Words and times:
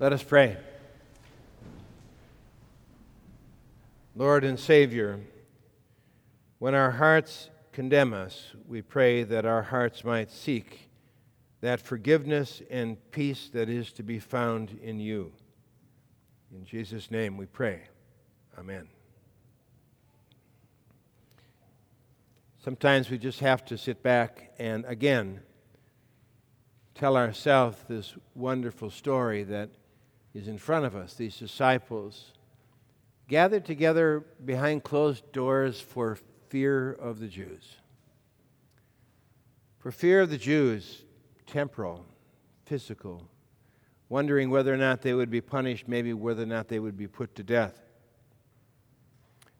Let 0.00 0.12
us 0.12 0.22
pray. 0.22 0.56
Lord 4.14 4.44
and 4.44 4.58
Savior, 4.58 5.18
when 6.60 6.76
our 6.76 6.92
hearts 6.92 7.50
condemn 7.72 8.14
us, 8.14 8.52
we 8.68 8.80
pray 8.80 9.24
that 9.24 9.44
our 9.44 9.62
hearts 9.62 10.04
might 10.04 10.30
seek 10.30 10.88
that 11.62 11.80
forgiveness 11.80 12.62
and 12.70 12.96
peace 13.10 13.50
that 13.52 13.68
is 13.68 13.90
to 13.94 14.04
be 14.04 14.20
found 14.20 14.78
in 14.80 15.00
you. 15.00 15.32
In 16.52 16.64
Jesus' 16.64 17.10
name 17.10 17.36
we 17.36 17.46
pray. 17.46 17.82
Amen. 18.56 18.86
Sometimes 22.62 23.10
we 23.10 23.18
just 23.18 23.40
have 23.40 23.64
to 23.64 23.76
sit 23.76 24.00
back 24.04 24.52
and 24.60 24.84
again 24.84 25.40
tell 26.94 27.16
ourselves 27.16 27.78
this 27.88 28.14
wonderful 28.34 28.90
story 28.90 29.42
that 29.42 29.70
is 30.38 30.46
in 30.46 30.56
front 30.56 30.86
of 30.86 30.94
us. 30.94 31.14
These 31.14 31.36
disciples 31.36 32.32
gathered 33.26 33.64
together 33.64 34.24
behind 34.44 34.84
closed 34.84 35.30
doors 35.32 35.80
for 35.80 36.16
fear 36.48 36.92
of 36.92 37.18
the 37.18 37.26
Jews. 37.26 37.76
For 39.80 39.90
fear 39.90 40.20
of 40.20 40.30
the 40.30 40.38
Jews, 40.38 41.02
temporal, 41.46 42.06
physical, 42.66 43.28
wondering 44.08 44.48
whether 44.48 44.72
or 44.72 44.76
not 44.76 45.02
they 45.02 45.12
would 45.12 45.30
be 45.30 45.40
punished, 45.40 45.88
maybe 45.88 46.12
whether 46.12 46.44
or 46.44 46.46
not 46.46 46.68
they 46.68 46.78
would 46.78 46.96
be 46.96 47.08
put 47.08 47.34
to 47.34 47.42
death. 47.42 47.80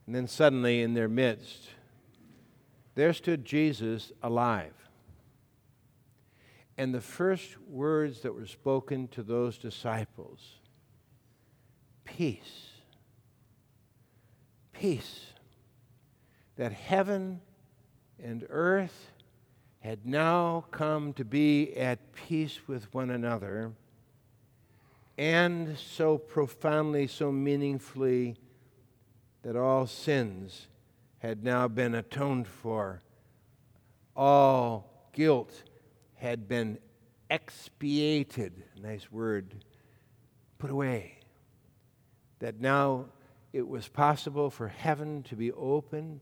And 0.06 0.14
then 0.14 0.28
suddenly, 0.28 0.80
in 0.80 0.94
their 0.94 1.08
midst, 1.08 1.70
there 2.94 3.12
stood 3.12 3.44
Jesus 3.44 4.12
alive. 4.22 4.74
And 6.76 6.94
the 6.94 7.00
first 7.00 7.58
words 7.68 8.20
that 8.20 8.32
were 8.32 8.46
spoken 8.46 9.08
to 9.08 9.24
those 9.24 9.58
disciples 9.58 10.57
peace. 12.16 12.66
Peace. 14.72 15.26
That 16.56 16.72
heaven 16.72 17.40
and 18.22 18.46
earth 18.50 19.10
had 19.80 20.04
now 20.04 20.64
come 20.70 21.12
to 21.14 21.24
be 21.24 21.76
at 21.76 22.12
peace 22.12 22.60
with 22.66 22.92
one 22.92 23.10
another, 23.10 23.72
and 25.16 25.78
so 25.78 26.18
profoundly, 26.18 27.06
so 27.06 27.30
meaningfully, 27.30 28.36
that 29.42 29.56
all 29.56 29.86
sins 29.86 30.66
had 31.18 31.44
now 31.44 31.68
been 31.68 31.94
atoned 31.94 32.46
for, 32.46 33.02
all 34.16 35.10
guilt 35.12 35.62
had 36.16 36.48
been 36.48 36.78
expiated, 37.30 38.64
nice 38.82 39.10
word, 39.12 39.64
put 40.58 40.70
away 40.70 41.17
that 42.40 42.60
now 42.60 43.06
it 43.52 43.66
was 43.66 43.88
possible 43.88 44.50
for 44.50 44.68
heaven 44.68 45.22
to 45.24 45.36
be 45.36 45.52
open 45.52 46.20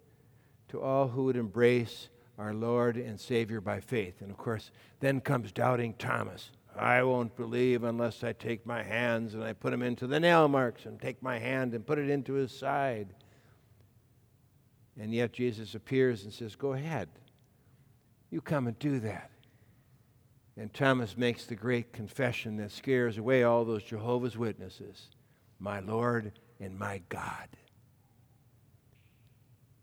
to 0.69 0.81
all 0.81 1.09
who 1.09 1.25
would 1.25 1.37
embrace 1.37 2.09
our 2.39 2.55
Lord 2.55 2.97
and 2.97 3.19
Savior 3.19 3.61
by 3.61 3.81
faith. 3.81 4.21
And 4.21 4.31
of 4.31 4.37
course, 4.37 4.71
then 5.01 5.21
comes 5.21 5.53
doubting 5.53 5.95
Thomas. 5.95 6.51
I 6.77 7.03
won't 7.03 7.35
believe 7.37 7.85
unless 7.85 8.23
I 8.23 8.33
take 8.33 8.67
my 8.67 8.83
hands 8.83 9.35
and 9.35 9.43
I 9.43 9.55
put 9.55 9.71
them 9.71 9.83
into 9.83 10.07
the 10.07 10.21
nail 10.21 10.47
marks 10.47 10.85
and 10.85 11.01
take 11.01 11.23
my 11.23 11.39
hand 11.39 11.73
and 11.75 11.87
put 11.87 11.99
it 11.99 12.11
into 12.11 12.35
his 12.35 12.53
side. 12.53 13.15
And 15.01 15.13
yet 15.15 15.33
Jesus 15.33 15.75
appears 15.75 16.25
and 16.25 16.33
says, 16.33 16.55
Go 16.55 16.75
ahead. 16.75 17.09
You 18.31 18.41
come 18.41 18.67
and 18.67 18.79
do 18.79 19.01
that. 19.01 19.31
And 20.59 20.73
Thomas 20.73 21.17
makes 21.17 21.45
the 21.47 21.55
great 21.55 21.93
confession 21.93 22.57
that 22.57 22.73
scares 22.73 23.19
away 23.19 23.43
all 23.43 23.65
those 23.65 23.83
Jehovah's 23.83 24.37
Witnesses 24.37 25.09
my 25.59 25.81
Lord 25.81 26.33
and 26.61 26.79
my 26.79 27.03
God. 27.09 27.49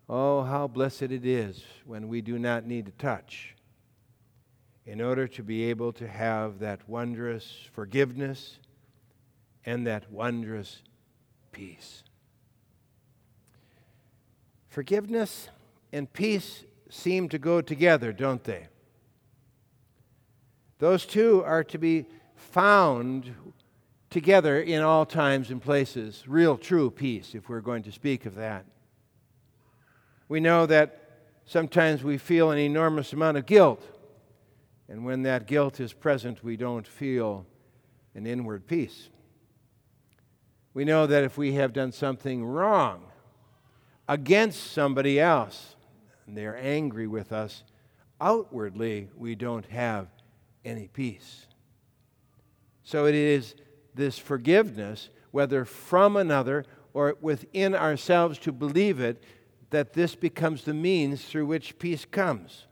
Oh, 0.09 0.43
how 0.43 0.67
blessed 0.67 1.03
it 1.03 1.25
is 1.25 1.63
when 1.85 2.07
we 2.07 2.21
do 2.21 2.37
not 2.37 2.65
need 2.65 2.85
to 2.85 2.91
touch 2.93 3.55
in 4.85 5.01
order 5.01 5.27
to 5.27 5.43
be 5.43 5.63
able 5.63 5.93
to 5.93 6.07
have 6.07 6.59
that 6.59 6.87
wondrous 6.89 7.67
forgiveness 7.71 8.59
and 9.65 9.87
that 9.87 10.11
wondrous 10.11 10.81
peace. 11.51 12.03
Forgiveness 14.67 15.49
and 15.93 16.11
peace 16.11 16.65
seem 16.89 17.29
to 17.29 17.39
go 17.39 17.61
together, 17.61 18.11
don't 18.11 18.43
they? 18.43 18.67
Those 20.79 21.05
two 21.05 21.43
are 21.45 21.63
to 21.65 21.77
be 21.77 22.05
found 22.35 23.33
together 24.13 24.61
in 24.61 24.81
all 24.83 25.07
times 25.07 25.49
and 25.49 25.59
places, 25.59 26.23
real, 26.27 26.55
true 26.55 26.91
peace, 26.91 27.33
if 27.33 27.49
we're 27.49 27.61
going 27.61 27.81
to 27.81 27.91
speak 27.91 28.27
of 28.27 28.35
that. 28.35 28.63
We 30.29 30.39
know 30.39 30.67
that 30.67 31.09
sometimes 31.45 32.03
we 32.03 32.19
feel 32.19 32.51
an 32.51 32.59
enormous 32.59 33.11
amount 33.11 33.37
of 33.37 33.47
guilt, 33.47 33.83
and 34.87 35.03
when 35.03 35.23
that 35.23 35.47
guilt 35.47 35.79
is 35.79 35.93
present, 35.93 36.43
we 36.43 36.55
don't 36.55 36.87
feel 36.87 37.47
an 38.13 38.27
inward 38.27 38.67
peace. 38.67 39.09
We 40.75 40.85
know 40.85 41.07
that 41.07 41.23
if 41.23 41.35
we 41.35 41.53
have 41.53 41.73
done 41.73 41.91
something 41.91 42.45
wrong 42.45 43.05
against 44.07 44.73
somebody 44.73 45.19
else, 45.19 45.75
and 46.27 46.37
they're 46.37 46.57
angry 46.57 47.07
with 47.07 47.33
us, 47.33 47.63
outwardly 48.21 49.09
we 49.17 49.33
don't 49.33 49.65
have 49.65 50.05
any 50.63 50.87
peace. 50.87 51.47
So 52.83 53.07
it 53.07 53.15
is 53.15 53.55
this 53.95 54.17
forgiveness, 54.17 55.09
whether 55.31 55.65
from 55.65 56.15
another 56.15 56.65
or 56.93 57.17
within 57.21 57.75
ourselves 57.75 58.37
to 58.39 58.51
believe 58.51 58.99
it, 58.99 59.23
that 59.71 59.93
this 59.93 60.15
becomes 60.15 60.63
the 60.63 60.73
means 60.73 61.25
through 61.25 61.47
which 61.47 61.79
peace 61.79 62.05
comes. 62.05 62.67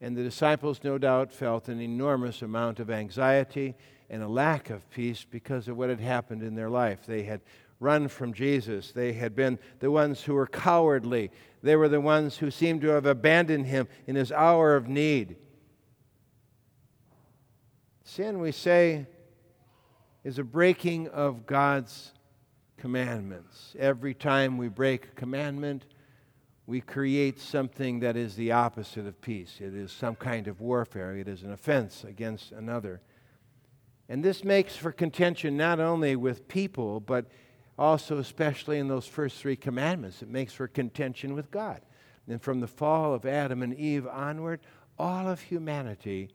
And 0.00 0.16
the 0.16 0.22
disciples, 0.22 0.80
no 0.84 0.98
doubt, 0.98 1.32
felt 1.32 1.68
an 1.68 1.80
enormous 1.80 2.42
amount 2.42 2.80
of 2.80 2.90
anxiety 2.90 3.74
and 4.10 4.22
a 4.22 4.28
lack 4.28 4.70
of 4.70 4.88
peace 4.90 5.26
because 5.28 5.68
of 5.68 5.76
what 5.76 5.88
had 5.88 6.00
happened 6.00 6.42
in 6.42 6.54
their 6.54 6.68
life. 6.68 7.06
They 7.06 7.22
had 7.22 7.40
run 7.80 8.08
from 8.08 8.32
Jesus, 8.32 8.92
they 8.92 9.12
had 9.12 9.34
been 9.34 9.58
the 9.80 9.90
ones 9.90 10.22
who 10.22 10.34
were 10.34 10.46
cowardly, 10.46 11.30
they 11.62 11.76
were 11.76 11.88
the 11.88 12.00
ones 12.00 12.38
who 12.38 12.50
seemed 12.50 12.80
to 12.82 12.88
have 12.88 13.04
abandoned 13.04 13.66
him 13.66 13.88
in 14.06 14.16
his 14.16 14.32
hour 14.32 14.76
of 14.76 14.88
need. 14.88 15.36
Sin, 18.04 18.38
we 18.38 18.52
say, 18.52 19.06
is 20.26 20.40
a 20.40 20.44
breaking 20.44 21.06
of 21.10 21.46
God's 21.46 22.12
commandments. 22.78 23.76
Every 23.78 24.12
time 24.12 24.58
we 24.58 24.66
break 24.66 25.04
a 25.04 25.14
commandment, 25.14 25.84
we 26.66 26.80
create 26.80 27.38
something 27.38 28.00
that 28.00 28.16
is 28.16 28.34
the 28.34 28.50
opposite 28.50 29.06
of 29.06 29.20
peace. 29.20 29.58
It 29.60 29.72
is 29.72 29.92
some 29.92 30.16
kind 30.16 30.48
of 30.48 30.60
warfare, 30.60 31.16
it 31.16 31.28
is 31.28 31.44
an 31.44 31.52
offense 31.52 32.02
against 32.02 32.50
another. 32.50 33.00
And 34.08 34.24
this 34.24 34.42
makes 34.42 34.74
for 34.74 34.90
contention 34.90 35.56
not 35.56 35.78
only 35.78 36.16
with 36.16 36.48
people, 36.48 36.98
but 36.98 37.26
also, 37.78 38.18
especially 38.18 38.80
in 38.80 38.88
those 38.88 39.06
first 39.06 39.38
three 39.38 39.54
commandments, 39.54 40.22
it 40.22 40.28
makes 40.28 40.54
for 40.54 40.66
contention 40.66 41.34
with 41.36 41.52
God. 41.52 41.82
And 42.26 42.42
from 42.42 42.58
the 42.58 42.66
fall 42.66 43.14
of 43.14 43.26
Adam 43.26 43.62
and 43.62 43.72
Eve 43.72 44.08
onward, 44.08 44.58
all 44.98 45.28
of 45.28 45.40
humanity 45.42 46.30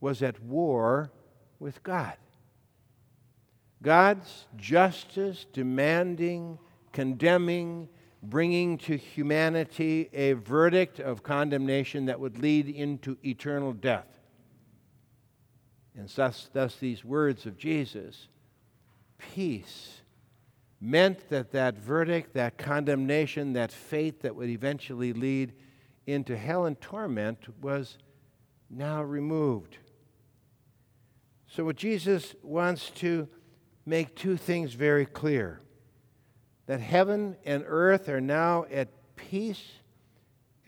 was 0.00 0.22
at 0.22 0.42
war 0.42 1.12
with 1.58 1.82
God. 1.82 2.16
God's 3.82 4.46
justice 4.56 5.46
demanding, 5.52 6.58
condemning, 6.92 7.88
bringing 8.22 8.78
to 8.78 8.96
humanity 8.96 10.08
a 10.12 10.32
verdict 10.32 10.98
of 10.98 11.22
condemnation 11.22 12.06
that 12.06 12.18
would 12.18 12.38
lead 12.38 12.68
into 12.68 13.16
eternal 13.24 13.72
death. 13.72 14.18
And 15.96 16.08
thus, 16.08 16.48
thus 16.52 16.76
these 16.76 17.04
words 17.04 17.46
of 17.46 17.56
Jesus, 17.56 18.28
peace, 19.18 20.00
meant 20.80 21.28
that 21.28 21.52
that 21.52 21.76
verdict, 21.78 22.34
that 22.34 22.56
condemnation, 22.56 23.52
that 23.54 23.72
fate 23.72 24.20
that 24.22 24.34
would 24.34 24.48
eventually 24.48 25.12
lead 25.12 25.52
into 26.06 26.36
hell 26.36 26.66
and 26.66 26.80
torment 26.80 27.38
was 27.60 27.98
now 28.70 29.02
removed. 29.02 29.78
So, 31.48 31.64
what 31.64 31.76
Jesus 31.76 32.34
wants 32.42 32.90
to 32.96 33.28
make 33.88 34.14
two 34.14 34.36
things 34.36 34.74
very 34.74 35.06
clear 35.06 35.60
that 36.66 36.80
heaven 36.80 37.36
and 37.46 37.64
earth 37.66 38.08
are 38.08 38.20
now 38.20 38.66
at 38.70 38.88
peace, 39.16 39.64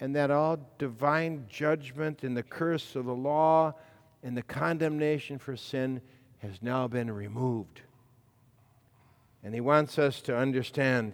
and 0.00 0.16
that 0.16 0.30
all 0.30 0.58
divine 0.78 1.44
judgment 1.48 2.24
and 2.24 2.34
the 2.34 2.42
curse 2.42 2.96
of 2.96 3.04
the 3.04 3.14
law 3.14 3.74
and 4.22 4.34
the 4.34 4.42
condemnation 4.42 5.38
for 5.38 5.56
sin 5.56 6.00
has 6.38 6.62
now 6.62 6.88
been 6.88 7.10
removed. 7.10 7.82
And 9.42 9.54
he 9.54 9.60
wants 9.60 9.98
us 9.98 10.22
to 10.22 10.36
understand 10.36 11.12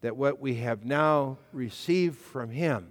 that 0.00 0.16
what 0.16 0.40
we 0.40 0.56
have 0.56 0.84
now 0.84 1.38
received 1.52 2.18
from 2.18 2.50
him, 2.50 2.88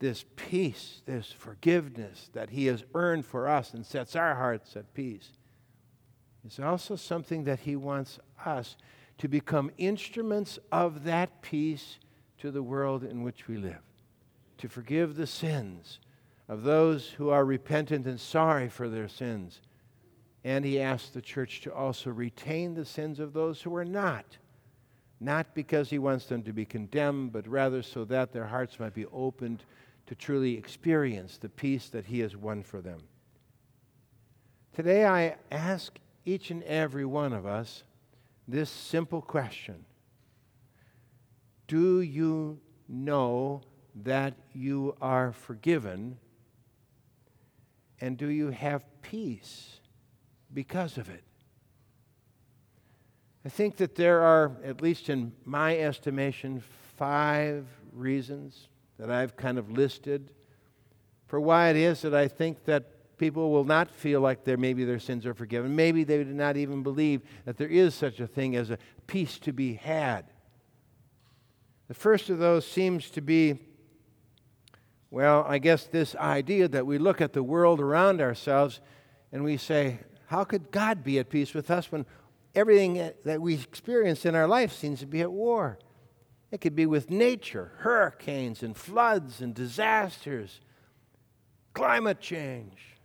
this 0.00 0.24
peace, 0.34 1.02
this 1.06 1.30
forgiveness 1.30 2.30
that 2.32 2.50
he 2.50 2.66
has 2.66 2.84
earned 2.94 3.24
for 3.26 3.48
us 3.48 3.74
and 3.74 3.86
sets 3.86 4.16
our 4.16 4.34
hearts 4.34 4.76
at 4.76 4.92
peace, 4.92 5.30
is 6.56 6.60
also 6.60 6.96
something 6.96 7.44
that 7.44 7.60
He 7.60 7.76
wants 7.76 8.18
us 8.44 8.76
to 9.18 9.28
become 9.28 9.70
instruments 9.76 10.58
of 10.72 11.04
that 11.04 11.42
peace 11.42 11.98
to 12.38 12.50
the 12.50 12.62
world 12.62 13.04
in 13.04 13.22
which 13.22 13.48
we 13.48 13.56
live, 13.56 13.82
to 14.58 14.68
forgive 14.68 15.16
the 15.16 15.26
sins 15.26 15.98
of 16.48 16.62
those 16.62 17.10
who 17.10 17.28
are 17.28 17.44
repentant 17.44 18.06
and 18.06 18.18
sorry 18.18 18.68
for 18.68 18.88
their 18.88 19.08
sins. 19.08 19.60
And 20.44 20.64
He 20.64 20.80
asks 20.80 21.10
the 21.10 21.20
church 21.20 21.60
to 21.62 21.74
also 21.74 22.10
retain 22.10 22.74
the 22.74 22.84
sins 22.84 23.18
of 23.18 23.32
those 23.32 23.60
who 23.60 23.74
are 23.74 23.84
not. 23.84 24.38
Not 25.20 25.54
because 25.54 25.90
He 25.90 25.98
wants 25.98 26.26
them 26.26 26.42
to 26.44 26.52
be 26.52 26.64
condemned, 26.64 27.32
but 27.32 27.48
rather 27.48 27.82
so 27.82 28.04
that 28.04 28.32
their 28.32 28.46
hearts 28.46 28.78
might 28.78 28.94
be 28.94 29.06
opened 29.06 29.64
to 30.06 30.14
truly 30.14 30.56
experience 30.56 31.36
the 31.36 31.48
peace 31.48 31.88
that 31.90 32.06
He 32.06 32.20
has 32.20 32.36
won 32.36 32.62
for 32.62 32.80
them. 32.80 33.00
Today, 34.72 35.04
I 35.04 35.36
ask 35.50 35.98
each 36.28 36.50
and 36.50 36.62
every 36.64 37.06
one 37.06 37.32
of 37.32 37.46
us 37.46 37.84
this 38.46 38.70
simple 38.70 39.22
question 39.22 39.84
Do 41.66 42.00
you 42.00 42.60
know 42.88 43.62
that 44.04 44.34
you 44.52 44.96
are 45.00 45.32
forgiven? 45.32 46.18
And 48.00 48.16
do 48.16 48.28
you 48.28 48.50
have 48.50 48.84
peace 49.02 49.80
because 50.54 50.98
of 50.98 51.08
it? 51.08 51.24
I 53.44 53.48
think 53.48 53.76
that 53.78 53.96
there 53.96 54.20
are, 54.20 54.52
at 54.62 54.80
least 54.80 55.08
in 55.08 55.32
my 55.44 55.76
estimation, 55.76 56.62
five 56.96 57.66
reasons 57.92 58.68
that 59.00 59.10
I've 59.10 59.36
kind 59.36 59.58
of 59.58 59.72
listed 59.72 60.30
for 61.26 61.40
why 61.40 61.70
it 61.70 61.76
is 61.76 62.02
that 62.02 62.14
I 62.14 62.28
think 62.28 62.64
that 62.66 62.97
people 63.18 63.50
will 63.50 63.64
not 63.64 63.90
feel 63.90 64.20
like 64.20 64.44
their, 64.44 64.56
maybe 64.56 64.84
their 64.84 64.98
sins 64.98 65.26
are 65.26 65.34
forgiven. 65.34 65.74
Maybe 65.74 66.04
they 66.04 66.22
do 66.24 66.32
not 66.32 66.56
even 66.56 66.82
believe 66.82 67.22
that 67.44 67.56
there 67.56 67.68
is 67.68 67.94
such 67.94 68.20
a 68.20 68.26
thing 68.26 68.56
as 68.56 68.70
a 68.70 68.78
peace 69.06 69.38
to 69.40 69.52
be 69.52 69.74
had. 69.74 70.26
The 71.88 71.94
first 71.94 72.30
of 72.30 72.38
those 72.38 72.66
seems 72.66 73.10
to 73.10 73.20
be, 73.20 73.58
well, 75.10 75.44
I 75.48 75.58
guess 75.58 75.84
this 75.84 76.14
idea 76.16 76.68
that 76.68 76.86
we 76.86 76.98
look 76.98 77.20
at 77.20 77.32
the 77.32 77.42
world 77.42 77.80
around 77.80 78.20
ourselves 78.20 78.80
and 79.32 79.42
we 79.42 79.56
say, 79.56 80.00
how 80.26 80.44
could 80.44 80.70
God 80.70 81.02
be 81.02 81.18
at 81.18 81.30
peace 81.30 81.54
with 81.54 81.70
us 81.70 81.90
when 81.90 82.04
everything 82.54 83.10
that 83.24 83.40
we 83.40 83.54
experience 83.54 84.26
in 84.26 84.34
our 84.34 84.46
life 84.46 84.72
seems 84.72 85.00
to 85.00 85.06
be 85.06 85.22
at 85.22 85.32
war? 85.32 85.78
It 86.50 86.60
could 86.60 86.76
be 86.76 86.86
with 86.86 87.10
nature, 87.10 87.72
hurricanes 87.78 88.62
and 88.62 88.76
floods 88.76 89.40
and 89.40 89.54
disasters, 89.54 90.60
climate 91.72 92.20
change. 92.20 92.97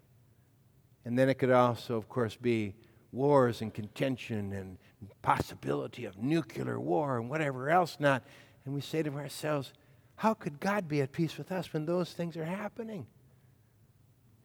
And 1.06 1.18
then 1.18 1.30
it 1.30 1.36
could 1.36 1.52
also, 1.52 1.96
of 1.98 2.08
course, 2.08 2.36
be 2.36 2.76
wars 3.12 3.62
and 3.62 3.74
contention 3.74 4.54
and 4.54 4.78
possibility 5.22 6.06
of 6.06 6.18
nuclear 6.18 6.80
war 6.80 7.18
and 7.18 7.30
whatever 7.30 7.70
else 7.70 7.98
not. 8.00 8.24
And 8.66 8.74
we 8.74 8.82
say 8.82 9.04
to 9.04 9.14
ourselves, 9.14 9.74
how 10.16 10.34
could 10.34 10.60
God 10.60 10.88
be 10.88 11.02
at 11.02 11.12
peace 11.12 11.38
with 11.38 11.52
us 11.52 11.74
when 11.74 11.86
those 11.86 12.14
things 12.14 12.38
are 12.38 12.46
happening? 12.46 13.06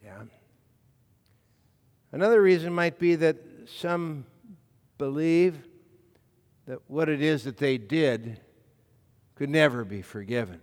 Yeah. 0.03 0.23
Another 2.11 2.41
reason 2.43 2.73
might 2.73 2.99
be 2.99 3.15
that 3.17 3.37
some 3.67 4.25
believe 4.97 5.57
that 6.67 6.79
what 6.89 7.09
it 7.09 7.23
is 7.23 7.45
that 7.45 7.59
they 7.59 7.79
did 7.79 8.41
could 9.35 9.51
never 9.51 9.85
be 9.85 10.03
forgiven. 10.03 10.61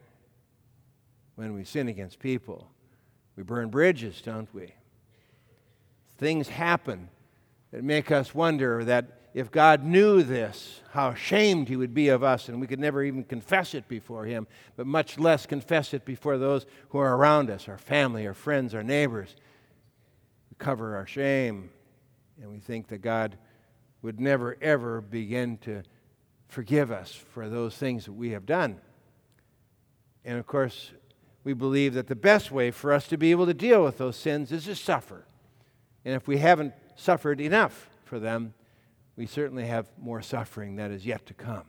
When 1.35 1.53
we 1.53 1.63
sin 1.63 1.87
against 1.87 2.19
people, 2.19 2.69
we 3.35 3.43
burn 3.43 3.69
bridges, 3.69 4.21
don't 4.21 4.53
we? 4.53 4.73
Things 6.17 6.47
happen 6.47 7.09
that 7.71 7.83
make 7.83 8.11
us 8.11 8.33
wonder 8.33 8.83
that 8.85 9.19
if 9.33 9.51
God 9.51 9.83
knew 9.83 10.23
this, 10.23 10.81
how 10.91 11.09
ashamed 11.09 11.67
he 11.67 11.75
would 11.75 11.93
be 11.93 12.07
of 12.07 12.23
us, 12.23 12.47
and 12.47 12.61
we 12.61 12.67
could 12.67 12.79
never 12.79 13.03
even 13.03 13.25
confess 13.25 13.73
it 13.73 13.85
before 13.89 14.23
him, 14.23 14.47
but 14.77 14.87
much 14.87 15.19
less 15.19 15.45
confess 15.45 15.93
it 15.93 16.05
before 16.05 16.37
those 16.37 16.65
who 16.89 16.99
are 16.99 17.17
around 17.17 17.49
us, 17.49 17.67
our 17.67 17.77
family, 17.77 18.25
our 18.25 18.33
friends, 18.33 18.73
our 18.73 18.81
neighbors. 18.81 19.35
We 20.49 20.55
cover 20.57 20.95
our 20.95 21.05
shame, 21.05 21.69
and 22.41 22.49
we 22.49 22.59
think 22.59 22.87
that 22.87 22.99
God 22.99 23.37
would 24.01 24.21
never, 24.21 24.55
ever 24.61 25.01
begin 25.01 25.57
to 25.59 25.83
forgive 26.47 26.89
us 26.89 27.11
for 27.11 27.49
those 27.49 27.75
things 27.75 28.05
that 28.05 28.13
we 28.13 28.29
have 28.29 28.45
done. 28.45 28.79
And 30.23 30.39
of 30.39 30.47
course, 30.47 30.91
we 31.43 31.51
believe 31.51 31.93
that 31.95 32.07
the 32.07 32.15
best 32.15 32.51
way 32.51 32.71
for 32.71 32.93
us 32.93 33.05
to 33.07 33.17
be 33.17 33.31
able 33.31 33.47
to 33.47 33.53
deal 33.53 33.83
with 33.83 33.97
those 33.97 34.15
sins 34.15 34.53
is 34.53 34.63
to 34.63 34.75
suffer. 34.75 35.25
And 36.05 36.13
if 36.13 36.27
we 36.27 36.37
haven't 36.37 36.73
suffered 36.95 37.41
enough 37.41 37.89
for 38.05 38.19
them, 38.19 38.53
we 39.17 39.25
certainly 39.25 39.65
have 39.65 39.89
more 39.97 40.21
suffering 40.21 40.75
that 40.75 40.91
is 40.91 41.05
yet 41.05 41.25
to 41.25 41.33
come. 41.33 41.65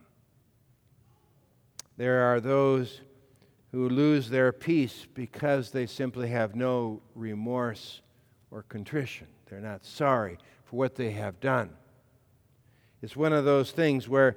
There 1.97 2.21
are 2.31 2.39
those 2.39 3.01
who 3.71 3.89
lose 3.89 4.29
their 4.29 4.51
peace 4.51 5.07
because 5.13 5.71
they 5.71 5.87
simply 5.87 6.29
have 6.29 6.55
no 6.55 7.01
remorse 7.15 8.01
or 8.51 8.63
contrition. 8.63 9.27
They're 9.49 9.59
not 9.59 9.83
sorry 9.83 10.37
for 10.65 10.75
what 10.75 10.95
they 10.95 11.11
have 11.11 11.39
done. 11.39 11.71
It's 13.01 13.15
one 13.15 13.33
of 13.33 13.45
those 13.45 13.71
things 13.71 14.07
where 14.07 14.35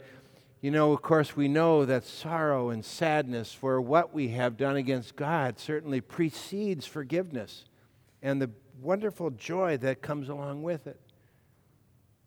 you 0.60 0.70
know, 0.70 0.92
of 0.92 1.00
course, 1.00 1.34
we 1.34 1.48
know 1.48 1.86
that 1.86 2.04
sorrow 2.04 2.68
and 2.68 2.84
sadness 2.84 3.50
for 3.50 3.80
what 3.80 4.12
we 4.12 4.28
have 4.28 4.58
done 4.58 4.76
against 4.76 5.16
God 5.16 5.58
certainly 5.58 6.02
precedes 6.02 6.84
forgiveness 6.84 7.64
and 8.22 8.42
the 8.42 8.50
wonderful 8.82 9.30
joy 9.30 9.76
that 9.78 10.02
comes 10.02 10.28
along 10.28 10.62
with 10.62 10.86
it. 10.86 11.00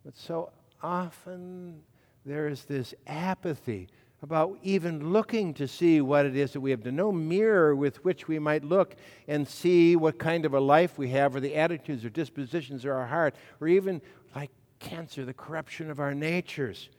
But 0.06 0.18
so 0.18 0.52
often 0.82 1.82
there 2.26 2.48
is 2.48 2.66
this 2.66 2.94
apathy 3.08 3.90
about 4.22 4.58
even 4.64 5.12
looking 5.12 5.54
to 5.54 5.68
see 5.68 6.00
what 6.00 6.26
it 6.26 6.36
is 6.36 6.54
that 6.54 6.62
we 6.62 6.72
have 6.72 6.82
done. 6.82 6.96
No 6.96 7.12
mirror 7.12 7.76
with 7.76 8.04
which 8.06 8.28
we 8.28 8.40
might 8.40 8.64
look 8.64 8.96
and 9.28 9.46
see 9.46 9.98
what 9.98 10.18
kind 10.18 10.46
of 10.46 10.54
a 10.54 10.60
life 10.60 10.98
we 10.98 11.10
have, 11.10 11.36
or 11.36 11.42
the 11.42 11.56
attitudes 11.56 12.06
or 12.06 12.10
dispositions 12.10 12.86
of 12.86 12.92
our 12.92 13.06
heart, 13.06 13.36
or 13.60 13.68
even 13.68 14.02
like 14.34 14.50
cancer, 14.80 15.26
the 15.26 15.34
corruption 15.34 15.90
of 15.90 16.00
our 16.00 16.14
natures. 16.14 16.90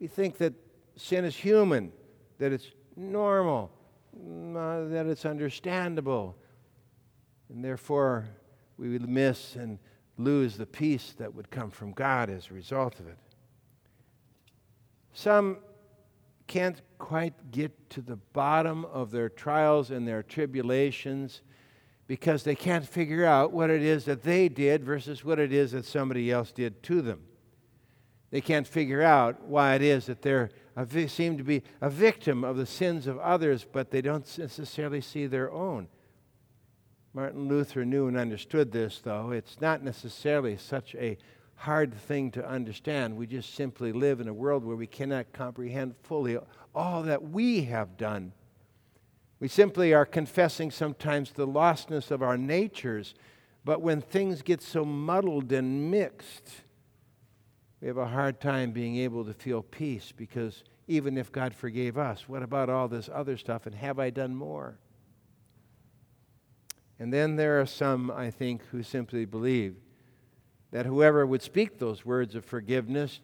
We 0.00 0.06
think 0.06 0.38
that 0.38 0.54
sin 0.96 1.26
is 1.26 1.36
human, 1.36 1.92
that 2.38 2.50
it's 2.50 2.70
normal, 2.96 3.70
uh, 4.16 4.84
that 4.88 5.06
it's 5.06 5.26
understandable. 5.26 6.34
And 7.50 7.62
therefore, 7.62 8.26
we 8.82 8.88
would 8.88 9.08
miss 9.08 9.54
and 9.54 9.78
lose 10.18 10.56
the 10.56 10.66
peace 10.66 11.14
that 11.16 11.32
would 11.32 11.52
come 11.52 11.70
from 11.70 11.92
God 11.92 12.28
as 12.28 12.50
a 12.50 12.54
result 12.54 12.98
of 12.98 13.06
it. 13.06 13.16
Some 15.12 15.58
can't 16.48 16.82
quite 16.98 17.52
get 17.52 17.90
to 17.90 18.00
the 18.00 18.16
bottom 18.16 18.84
of 18.86 19.12
their 19.12 19.28
trials 19.28 19.92
and 19.92 20.06
their 20.06 20.24
tribulations 20.24 21.42
because 22.08 22.42
they 22.42 22.56
can't 22.56 22.84
figure 22.84 23.24
out 23.24 23.52
what 23.52 23.70
it 23.70 23.82
is 23.82 24.04
that 24.06 24.22
they 24.22 24.48
did 24.48 24.82
versus 24.82 25.24
what 25.24 25.38
it 25.38 25.52
is 25.52 25.70
that 25.70 25.84
somebody 25.84 26.32
else 26.32 26.50
did 26.50 26.82
to 26.82 27.00
them. 27.02 27.22
They 28.32 28.40
can't 28.40 28.66
figure 28.66 29.02
out 29.02 29.44
why 29.44 29.76
it 29.76 29.82
is 29.82 30.06
that 30.06 30.22
they 30.22 31.06
seem 31.06 31.38
to 31.38 31.44
be 31.44 31.62
a 31.80 31.88
victim 31.88 32.42
of 32.42 32.56
the 32.56 32.66
sins 32.66 33.06
of 33.06 33.16
others, 33.20 33.64
but 33.70 33.92
they 33.92 34.02
don't 34.02 34.26
necessarily 34.38 35.00
see 35.00 35.26
their 35.26 35.52
own. 35.52 35.86
Martin 37.14 37.46
Luther 37.46 37.84
knew 37.84 38.08
and 38.08 38.16
understood 38.16 38.72
this, 38.72 39.00
though. 39.00 39.32
It's 39.32 39.60
not 39.60 39.82
necessarily 39.82 40.56
such 40.56 40.94
a 40.94 41.18
hard 41.56 41.94
thing 41.94 42.30
to 42.32 42.48
understand. 42.48 43.16
We 43.16 43.26
just 43.26 43.54
simply 43.54 43.92
live 43.92 44.20
in 44.20 44.28
a 44.28 44.34
world 44.34 44.64
where 44.64 44.76
we 44.76 44.86
cannot 44.86 45.32
comprehend 45.32 45.94
fully 46.02 46.38
all 46.74 47.02
that 47.02 47.22
we 47.22 47.64
have 47.64 47.98
done. 47.98 48.32
We 49.40 49.48
simply 49.48 49.92
are 49.92 50.06
confessing 50.06 50.70
sometimes 50.70 51.32
the 51.32 51.46
lostness 51.46 52.10
of 52.10 52.22
our 52.22 52.38
natures, 52.38 53.14
but 53.64 53.82
when 53.82 54.00
things 54.00 54.40
get 54.40 54.62
so 54.62 54.84
muddled 54.84 55.52
and 55.52 55.90
mixed, 55.90 56.50
we 57.80 57.88
have 57.88 57.98
a 57.98 58.06
hard 58.06 58.40
time 58.40 58.70
being 58.70 58.96
able 58.96 59.24
to 59.24 59.34
feel 59.34 59.62
peace 59.62 60.12
because 60.16 60.62
even 60.86 61.18
if 61.18 61.30
God 61.30 61.54
forgave 61.54 61.98
us, 61.98 62.28
what 62.28 62.42
about 62.42 62.70
all 62.70 62.88
this 62.88 63.10
other 63.12 63.36
stuff? 63.36 63.66
And 63.66 63.74
have 63.74 63.98
I 63.98 64.10
done 64.10 64.34
more? 64.34 64.78
And 67.02 67.12
then 67.12 67.34
there 67.34 67.60
are 67.60 67.66
some, 67.66 68.12
I 68.12 68.30
think, 68.30 68.64
who 68.66 68.84
simply 68.84 69.24
believe 69.24 69.74
that 70.70 70.86
whoever 70.86 71.26
would 71.26 71.42
speak 71.42 71.76
those 71.76 72.04
words 72.04 72.36
of 72.36 72.44
forgiveness 72.44 73.18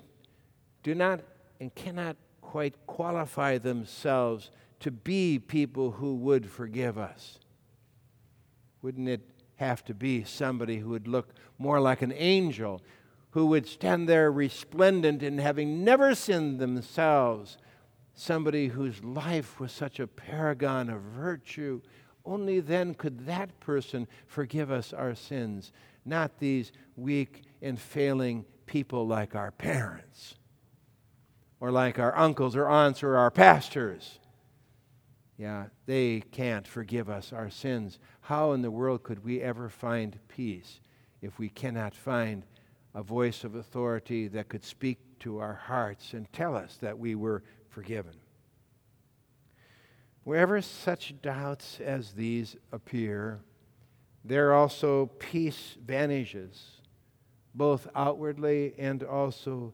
do 0.83 0.97
not 0.97 1.21
and 1.61 1.73
cannot 1.73 2.17
quite 2.41 2.75
qualify 2.89 3.57
themselves 3.57 4.51
to 4.81 4.91
be 4.91 5.39
people 5.39 5.93
who 5.93 6.17
would 6.17 6.51
forgive 6.51 6.99
us. 6.99 7.39
Wouldn't 8.83 9.09
it 9.09 9.21
have 9.55 9.85
to 9.85 9.95
be 9.95 10.25
somebody 10.25 10.79
who 10.79 10.89
would 10.89 11.07
look 11.07 11.29
more 11.57 11.81
like 11.81 12.03
an 12.03 12.13
angel 12.17 12.83
who 13.31 13.47
would 13.47 13.69
stand 13.69 14.09
there 14.09 14.33
resplendent 14.33 15.23
in 15.23 15.39
having 15.39 15.85
never 15.85 16.17
sinned 16.17 16.59
themselves, 16.59 17.59
somebody 18.13 18.67
whose 18.67 19.05
life 19.05 19.61
was 19.61 19.71
such 19.71 20.01
a 20.01 20.09
paragon 20.09 20.91
of 20.91 21.01
virtue. 21.01 21.81
Only 22.29 22.61
then 22.61 22.93
could 22.93 23.25
that 23.25 23.59
person 23.59 24.07
forgive 24.27 24.71
us 24.71 24.93
our 24.93 25.15
sins, 25.15 25.73
not 26.05 26.39
these 26.39 26.73
weak 26.95 27.45
and 27.63 27.81
failing 27.81 28.45
people 28.67 29.07
like 29.07 29.35
our 29.35 29.51
parents, 29.51 30.35
or 31.59 31.71
like 31.71 31.99
our 31.99 32.15
uncles 32.15 32.55
or 32.55 32.69
aunts 32.69 33.03
or 33.03 33.17
our 33.17 33.31
pastors. 33.31 34.19
Yeah, 35.39 35.67
they 35.87 36.21
can't 36.31 36.69
forgive 36.69 37.09
us 37.09 37.33
our 37.33 37.49
sins. 37.49 37.99
How 38.21 38.53
in 38.53 38.61
the 38.61 38.71
world 38.71 39.05
could 39.05 39.25
we 39.25 39.41
ever 39.41 39.71
find 39.71 40.19
peace 40.29 40.81
if 41.23 41.39
we 41.39 41.49
cannot 41.49 41.95
find 41.95 42.45
a 42.95 43.03
voice 43.03 43.43
of 43.43 43.55
authority 43.55 44.29
that 44.29 44.49
could 44.51 44.65
speak 44.65 44.99
to 45.21 45.39
our 45.39 45.55
hearts 45.55 46.13
and 46.13 46.31
tell 46.33 46.55
us 46.55 46.77
that 46.83 46.99
we 46.99 47.15
were 47.15 47.43
forgiven? 47.71 48.13
Wherever 50.29 50.61
such 50.61 51.15
doubts 51.23 51.81
as 51.81 52.13
these 52.13 52.55
appear, 52.71 53.41
there 54.23 54.53
also 54.53 55.07
peace 55.07 55.79
vanishes, 55.83 56.83
both 57.55 57.89
outwardly 57.95 58.75
and 58.77 59.03
also 59.03 59.73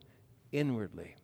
inwardly. 0.52 1.16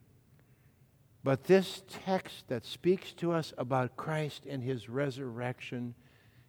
But 1.22 1.44
this 1.44 1.84
text 2.04 2.48
that 2.48 2.66
speaks 2.66 3.12
to 3.12 3.30
us 3.30 3.54
about 3.56 3.96
Christ 3.96 4.46
and 4.48 4.64
his 4.64 4.88
resurrection 4.88 5.94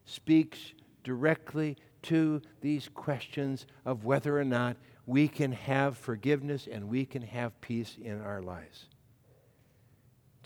speaks 0.05 0.73
directly 1.03 1.77
to 2.01 2.41
these 2.61 2.89
questions 2.95 3.67
of 3.85 4.05
whether 4.05 4.39
or 4.39 4.43
not 4.43 4.75
we 5.05 5.27
can 5.27 5.51
have 5.51 5.99
forgiveness 5.99 6.67
and 6.67 6.89
we 6.89 7.05
can 7.05 7.21
have 7.21 7.61
peace 7.61 7.95
in 8.03 8.19
our 8.19 8.41
lives. 8.41 8.87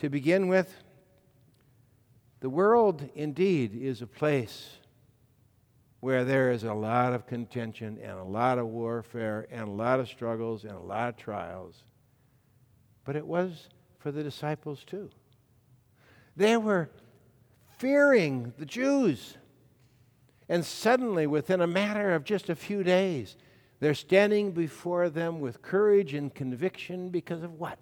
To 0.00 0.10
begin 0.10 0.48
with, 0.48 0.82
the 2.40 2.50
world 2.50 3.08
indeed 3.14 3.74
is 3.74 4.02
a 4.02 4.06
place 4.06 4.70
where 6.00 6.24
there 6.24 6.52
is 6.52 6.64
a 6.64 6.74
lot 6.74 7.12
of 7.12 7.26
contention 7.26 7.98
and 8.02 8.18
a 8.18 8.24
lot 8.24 8.58
of 8.58 8.66
warfare 8.66 9.46
and 9.50 9.62
a 9.62 9.70
lot 9.70 9.98
of 9.98 10.08
struggles 10.08 10.64
and 10.64 10.72
a 10.72 10.78
lot 10.78 11.08
of 11.08 11.16
trials. 11.16 11.82
But 13.04 13.16
it 13.16 13.26
was 13.26 13.68
for 13.98 14.12
the 14.12 14.22
disciples 14.22 14.84
too. 14.84 15.10
They 16.36 16.56
were 16.56 16.90
fearing 17.78 18.52
the 18.58 18.66
Jews. 18.66 19.36
And 20.48 20.64
suddenly, 20.64 21.26
within 21.26 21.60
a 21.60 21.66
matter 21.66 22.14
of 22.14 22.24
just 22.24 22.48
a 22.50 22.54
few 22.54 22.84
days, 22.84 23.36
they're 23.80 23.94
standing 23.94 24.52
before 24.52 25.10
them 25.10 25.40
with 25.40 25.62
courage 25.62 26.14
and 26.14 26.32
conviction 26.34 27.08
because 27.08 27.42
of 27.42 27.54
what? 27.54 27.78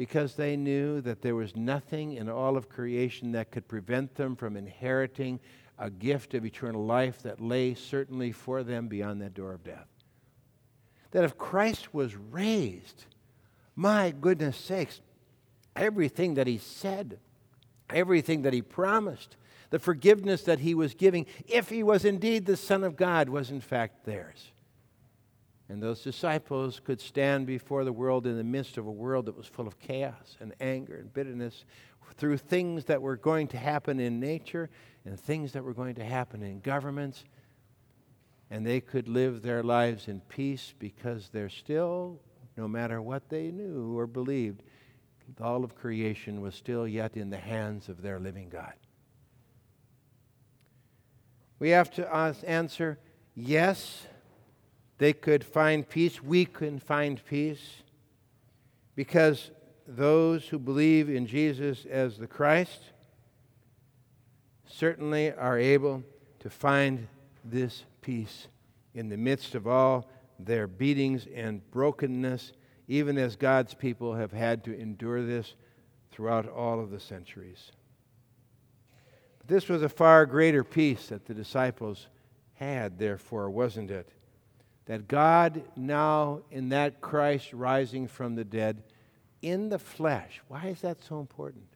Because 0.00 0.34
they 0.34 0.56
knew 0.56 1.02
that 1.02 1.20
there 1.20 1.34
was 1.34 1.54
nothing 1.54 2.14
in 2.14 2.30
all 2.30 2.56
of 2.56 2.70
creation 2.70 3.32
that 3.32 3.50
could 3.50 3.68
prevent 3.68 4.14
them 4.14 4.34
from 4.34 4.56
inheriting 4.56 5.38
a 5.78 5.90
gift 5.90 6.32
of 6.32 6.46
eternal 6.46 6.86
life 6.86 7.20
that 7.20 7.38
lay 7.38 7.74
certainly 7.74 8.32
for 8.32 8.62
them 8.62 8.88
beyond 8.88 9.20
that 9.20 9.34
door 9.34 9.52
of 9.52 9.62
death. 9.62 9.88
That 11.10 11.24
if 11.24 11.36
Christ 11.36 11.92
was 11.92 12.16
raised, 12.16 13.04
my 13.76 14.14
goodness 14.18 14.56
sakes, 14.56 15.02
everything 15.76 16.32
that 16.32 16.46
he 16.46 16.56
said, 16.56 17.18
everything 17.90 18.40
that 18.40 18.54
he 18.54 18.62
promised, 18.62 19.36
the 19.68 19.78
forgiveness 19.78 20.44
that 20.44 20.60
he 20.60 20.74
was 20.74 20.94
giving, 20.94 21.26
if 21.46 21.68
he 21.68 21.82
was 21.82 22.06
indeed 22.06 22.46
the 22.46 22.56
Son 22.56 22.84
of 22.84 22.96
God, 22.96 23.28
was 23.28 23.50
in 23.50 23.60
fact 23.60 24.06
theirs. 24.06 24.50
And 25.70 25.80
those 25.80 26.02
disciples 26.02 26.80
could 26.80 27.00
stand 27.00 27.46
before 27.46 27.84
the 27.84 27.92
world 27.92 28.26
in 28.26 28.36
the 28.36 28.42
midst 28.44 28.76
of 28.76 28.86
a 28.86 28.90
world 28.90 29.26
that 29.26 29.36
was 29.36 29.46
full 29.46 29.68
of 29.68 29.78
chaos 29.78 30.36
and 30.40 30.52
anger 30.60 30.96
and 30.96 31.14
bitterness 31.14 31.64
through 32.16 32.38
things 32.38 32.86
that 32.86 33.00
were 33.00 33.16
going 33.16 33.46
to 33.48 33.56
happen 33.56 34.00
in 34.00 34.18
nature 34.18 34.68
and 35.04 35.18
things 35.18 35.52
that 35.52 35.62
were 35.62 35.72
going 35.72 35.94
to 35.94 36.04
happen 36.04 36.42
in 36.42 36.58
governments. 36.58 37.24
And 38.50 38.66
they 38.66 38.80
could 38.80 39.06
live 39.06 39.42
their 39.42 39.62
lives 39.62 40.08
in 40.08 40.20
peace 40.22 40.74
because 40.76 41.28
they're 41.28 41.48
still 41.48 42.18
no 42.56 42.66
matter 42.66 43.00
what 43.00 43.28
they 43.28 43.52
knew 43.52 43.96
or 43.96 44.08
believed, 44.08 44.64
all 45.40 45.62
of 45.62 45.76
creation 45.76 46.40
was 46.40 46.56
still 46.56 46.86
yet 46.86 47.16
in 47.16 47.30
the 47.30 47.38
hands 47.38 47.88
of 47.88 48.02
their 48.02 48.18
living 48.18 48.48
God. 48.48 48.74
We 51.60 51.70
have 51.70 51.92
to 51.92 52.12
answer 52.44 52.98
yes, 53.36 54.06
they 55.00 55.14
could 55.14 55.42
find 55.42 55.88
peace. 55.88 56.22
We 56.22 56.44
can 56.44 56.78
find 56.78 57.24
peace 57.24 57.82
because 58.94 59.50
those 59.88 60.46
who 60.46 60.58
believe 60.58 61.08
in 61.08 61.26
Jesus 61.26 61.86
as 61.86 62.18
the 62.18 62.26
Christ 62.26 62.82
certainly 64.66 65.32
are 65.32 65.58
able 65.58 66.04
to 66.40 66.50
find 66.50 67.08
this 67.42 67.84
peace 68.02 68.48
in 68.94 69.08
the 69.08 69.16
midst 69.16 69.54
of 69.54 69.66
all 69.66 70.06
their 70.38 70.66
beatings 70.66 71.26
and 71.34 71.68
brokenness, 71.70 72.52
even 72.86 73.16
as 73.16 73.36
God's 73.36 73.72
people 73.72 74.14
have 74.14 74.32
had 74.32 74.62
to 74.64 74.78
endure 74.78 75.24
this 75.24 75.54
throughout 76.10 76.46
all 76.46 76.78
of 76.78 76.90
the 76.90 77.00
centuries. 77.00 77.72
But 79.38 79.48
this 79.48 79.66
was 79.66 79.82
a 79.82 79.88
far 79.88 80.26
greater 80.26 80.62
peace 80.62 81.06
that 81.06 81.24
the 81.24 81.32
disciples 81.32 82.08
had, 82.52 82.98
therefore, 82.98 83.48
wasn't 83.48 83.90
it? 83.90 84.12
That 84.90 85.06
God 85.06 85.62
now, 85.76 86.40
in 86.50 86.70
that 86.70 87.00
Christ 87.00 87.52
rising 87.52 88.08
from 88.08 88.34
the 88.34 88.42
dead, 88.42 88.82
in 89.40 89.68
the 89.68 89.78
flesh, 89.78 90.40
why 90.48 90.66
is 90.66 90.80
that 90.80 91.00
so 91.04 91.20
important? 91.20 91.68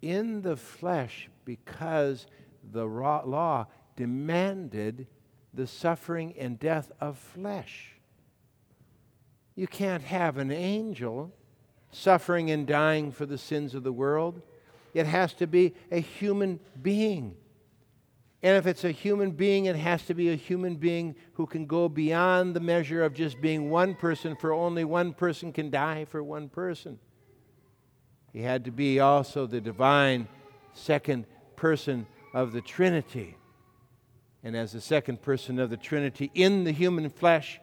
In 0.00 0.42
the 0.42 0.56
flesh, 0.56 1.28
because 1.44 2.28
the 2.70 2.84
law 2.84 3.66
demanded 3.96 5.08
the 5.52 5.66
suffering 5.66 6.32
and 6.38 6.60
death 6.60 6.92
of 7.00 7.18
flesh. 7.18 7.96
You 9.56 9.66
can't 9.66 10.04
have 10.04 10.38
an 10.38 10.52
angel 10.52 11.32
suffering 11.90 12.52
and 12.52 12.68
dying 12.68 13.10
for 13.10 13.26
the 13.26 13.36
sins 13.36 13.74
of 13.74 13.82
the 13.82 13.92
world. 13.92 14.42
It 14.94 15.06
has 15.06 15.32
to 15.34 15.48
be 15.48 15.74
a 15.90 15.98
human 15.98 16.60
being. 16.80 17.34
And 18.42 18.56
if 18.56 18.66
it's 18.66 18.84
a 18.84 18.90
human 18.90 19.32
being, 19.32 19.66
it 19.66 19.76
has 19.76 20.02
to 20.06 20.14
be 20.14 20.30
a 20.30 20.36
human 20.36 20.76
being 20.76 21.14
who 21.34 21.46
can 21.46 21.66
go 21.66 21.88
beyond 21.88 22.56
the 22.56 22.60
measure 22.60 23.04
of 23.04 23.12
just 23.12 23.40
being 23.40 23.68
one 23.68 23.94
person, 23.94 24.34
for 24.34 24.52
only 24.52 24.84
one 24.84 25.12
person 25.12 25.52
can 25.52 25.70
die 25.70 26.06
for 26.06 26.22
one 26.22 26.48
person. 26.48 26.98
He 28.32 28.40
had 28.40 28.64
to 28.64 28.70
be 28.70 29.00
also 29.00 29.46
the 29.46 29.60
divine 29.60 30.28
second 30.72 31.26
person 31.56 32.06
of 32.32 32.52
the 32.52 32.62
Trinity 32.62 33.36
and 34.42 34.56
as 34.56 34.72
the 34.72 34.80
second 34.80 35.22
person 35.22 35.58
of 35.58 35.70
the 35.70 35.76
Trinity 35.76 36.30
in 36.34 36.64
the 36.64 36.72
human 36.72 37.10
flesh, 37.10 37.60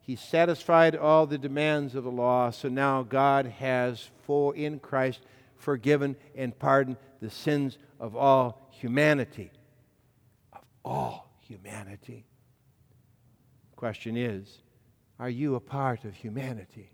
he 0.00 0.16
satisfied 0.16 0.94
all 0.94 1.26
the 1.26 1.38
demands 1.38 1.94
of 1.94 2.04
the 2.04 2.10
law. 2.10 2.50
So 2.50 2.68
now 2.68 3.02
God 3.02 3.46
has, 3.46 4.10
for 4.24 4.54
in 4.54 4.78
Christ, 4.78 5.20
forgiven 5.56 6.16
and 6.34 6.58
pardoned 6.58 6.96
the 7.20 7.30
sins 7.30 7.78
of 7.98 8.14
all 8.14 8.68
humanity. 8.70 9.50
All 10.88 11.30
humanity. 11.40 12.24
Question 13.76 14.16
is, 14.16 14.62
are 15.18 15.28
you 15.30 15.54
a 15.54 15.60
part 15.60 16.04
of 16.04 16.14
humanity? 16.14 16.90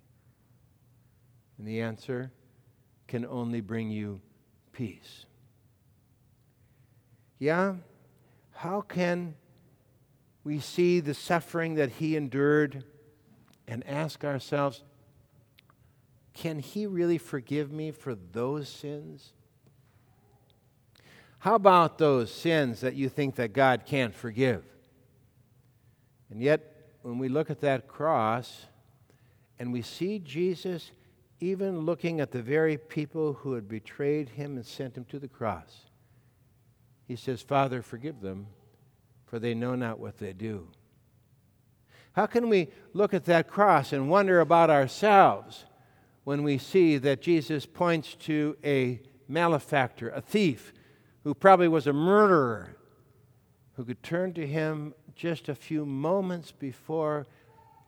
And 1.58 1.66
the 1.66 1.80
answer 1.80 2.32
can 3.06 3.24
only 3.24 3.60
bring 3.60 3.90
you 3.90 4.20
peace. 4.72 5.26
Yeah? 7.38 7.74
how 8.54 8.80
can 8.80 9.34
we 10.44 10.60
see 10.60 11.00
the 11.00 11.14
suffering 11.14 11.74
that 11.74 11.90
he 11.90 12.16
endured 12.16 12.84
and 13.66 13.86
ask 13.86 14.24
ourselves, 14.24 14.82
can 16.32 16.58
he 16.58 16.86
really 16.86 17.18
forgive 17.18 17.72
me 17.72 17.90
for 17.90 18.14
those 18.14 18.68
sins? 18.68 19.32
How 21.44 21.56
about 21.56 21.98
those 21.98 22.32
sins 22.32 22.80
that 22.80 22.94
you 22.94 23.10
think 23.10 23.34
that 23.34 23.52
God 23.52 23.82
can't 23.84 24.14
forgive? 24.14 24.64
And 26.30 26.40
yet, 26.40 26.88
when 27.02 27.18
we 27.18 27.28
look 27.28 27.50
at 27.50 27.60
that 27.60 27.86
cross 27.86 28.64
and 29.58 29.70
we 29.70 29.82
see 29.82 30.18
Jesus 30.20 30.90
even 31.40 31.80
looking 31.80 32.18
at 32.18 32.30
the 32.30 32.40
very 32.40 32.78
people 32.78 33.34
who 33.34 33.52
had 33.52 33.68
betrayed 33.68 34.30
him 34.30 34.56
and 34.56 34.64
sent 34.64 34.96
him 34.96 35.04
to 35.10 35.18
the 35.18 35.28
cross, 35.28 35.90
he 37.06 37.14
says, 37.14 37.42
Father, 37.42 37.82
forgive 37.82 38.22
them, 38.22 38.46
for 39.26 39.38
they 39.38 39.52
know 39.52 39.74
not 39.74 39.98
what 39.98 40.16
they 40.16 40.32
do. 40.32 40.66
How 42.12 42.24
can 42.24 42.48
we 42.48 42.68
look 42.94 43.12
at 43.12 43.26
that 43.26 43.48
cross 43.48 43.92
and 43.92 44.08
wonder 44.08 44.40
about 44.40 44.70
ourselves 44.70 45.66
when 46.24 46.42
we 46.42 46.56
see 46.56 46.96
that 46.96 47.20
Jesus 47.20 47.66
points 47.66 48.14
to 48.20 48.56
a 48.64 49.02
malefactor, 49.28 50.08
a 50.08 50.22
thief, 50.22 50.72
who 51.25 51.35
probably 51.35 51.69
was 51.69 51.87
a 51.87 51.93
murderer, 51.93 52.76
who 53.75 53.85
could 53.85 54.02
turn 54.02 54.33
to 54.35 54.47
him 54.47 54.95
just 55.16 55.49
a 55.49 55.54
few 55.54 55.85
moments 55.85 56.52
before 56.52 57.26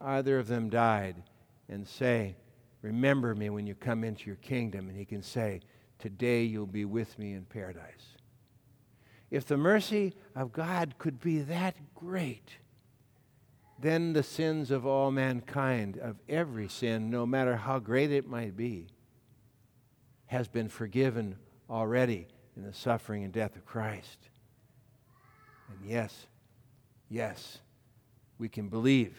either 0.01 0.39
of 0.39 0.49
them 0.49 0.69
died 0.69 1.23
and 1.69 1.87
say, 1.87 2.35
Remember 2.83 3.35
me 3.35 3.51
when 3.51 3.67
you 3.67 3.75
come 3.75 4.05
into 4.05 4.27
your 4.27 4.37
kingdom. 4.37 4.89
And 4.89 4.97
he 4.97 5.05
can 5.05 5.23
say, 5.23 5.61
Today 5.99 6.43
you'll 6.45 6.67
be 6.67 6.85
with 6.85 7.19
me 7.19 7.33
in 7.33 7.45
paradise 7.45 8.17
if 9.31 9.47
the 9.47 9.57
mercy 9.57 10.15
of 10.35 10.53
God 10.53 10.95
could 10.99 11.21
be 11.21 11.41
that 11.41 11.75
great, 11.95 12.59
then 13.79 14.13
the 14.13 14.23
sins 14.23 14.71
of 14.71 14.87
all 14.87 15.11
mankind, 15.11 15.99
of 15.99 16.17
every 16.29 16.69
sin, 16.69 17.11
no 17.11 17.27
matter 17.27 17.57
how 17.57 17.79
great 17.79 18.11
it 18.11 18.29
might 18.29 18.57
be, 18.57 18.87
has 20.27 20.49
been 20.49 20.69
forgiven 20.69 21.37
already 21.69 22.27
in 22.57 22.63
the 22.63 22.73
suffering 22.73 23.25
and 23.25 23.33
death 23.33 23.57
of 23.57 23.67
Christ. 23.67 24.19
And 25.69 25.89
yes, 25.89 26.27
yes, 27.09 27.59
we 28.39 28.49
can 28.49 28.69
believe 28.69 29.17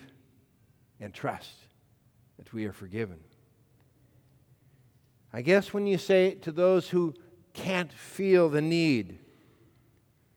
and 1.00 1.14
trust 1.14 1.56
that 2.38 2.52
we 2.54 2.66
are 2.66 2.74
forgiven. 2.74 3.20
I 5.32 5.42
guess 5.42 5.74
when 5.74 5.86
you 5.86 5.98
say 5.98 6.36
to 6.42 6.52
those 6.52 6.90
who 6.90 7.14
can't 7.54 7.92
feel 7.92 8.50
the 8.50 8.62
need, 8.62 9.20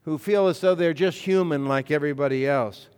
who 0.02 0.18
feel 0.18 0.48
as 0.48 0.60
though 0.60 0.74
they're 0.74 0.92
just 0.92 1.18
human 1.18 1.66
like 1.66 1.90
everybody 1.90 2.46
else, 2.46 2.88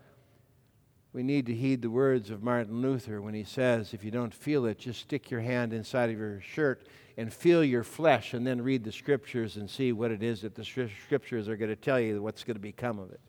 we 1.13 1.23
need 1.23 1.47
to 1.47 1.55
heed 1.55 1.83
the 1.83 1.91
words 1.91 2.31
of 2.31 2.43
Martin 2.43 2.81
Luther 2.81 3.21
when 3.21 3.35
he 3.35 3.45
says, 3.45 3.93
if 3.93 4.03
you 4.03 4.11
don't 4.11 4.33
feel 4.33 4.65
it, 4.65 4.79
just 4.79 5.01
stick 5.01 5.31
your 5.31 5.41
hand 5.41 5.73
inside 5.73 6.09
of 6.09 6.19
your 6.19 6.41
shirt 6.41 6.87
and 7.19 7.33
feel 7.33 7.63
your 7.63 7.83
flesh 7.83 8.33
and 8.33 8.47
then 8.47 8.63
read 8.63 8.83
the 8.83 8.93
scriptures 8.93 9.57
and 9.57 9.69
see 9.69 9.93
what 9.93 10.11
it 10.11 10.23
is 10.23 10.41
that 10.41 10.55
the 10.55 10.65
scriptures 10.65 11.49
are 11.49 11.57
going 11.57 11.69
to 11.69 11.77
tell 11.77 12.01
you 12.01 12.23
what's 12.23 12.45
going 12.45 12.55
to 12.55 12.61
become 12.61 12.99
of 12.99 13.11
it. 13.11 13.21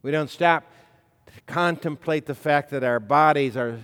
We 0.00 0.10
don't 0.10 0.30
stop 0.30 0.64
to 1.26 1.40
contemplate 1.52 2.24
the 2.24 2.34
fact 2.34 2.70
that 2.70 2.82
our 2.82 3.00
bodies, 3.00 3.56
our, 3.56 3.78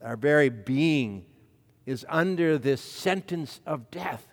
our 0.00 0.16
very 0.16 0.48
being, 0.48 1.26
is 1.84 2.06
under 2.08 2.56
this 2.56 2.80
sentence 2.80 3.60
of 3.66 3.90
death. 3.90 4.26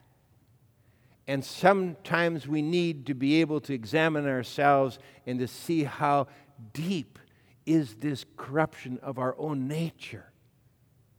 And 1.28 1.44
sometimes 1.44 2.48
we 2.48 2.62
need 2.62 3.06
to 3.08 3.14
be 3.14 3.42
able 3.42 3.62
to 3.62 3.74
examine 3.74 4.28
ourselves 4.28 5.00
and 5.26 5.40
to 5.40 5.48
see 5.48 5.84
how 5.84 6.28
deep 6.74 7.20
is 7.66 7.96
this 7.96 8.26
corruption 8.38 9.00
of 9.02 9.20
our 9.20 9.36
own 9.38 9.68
nature. 9.68 10.32